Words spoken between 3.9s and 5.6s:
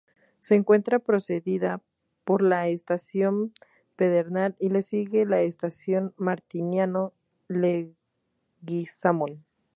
Pedernal y le sigue la